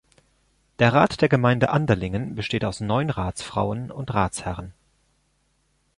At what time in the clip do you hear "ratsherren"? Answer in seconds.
4.15-4.73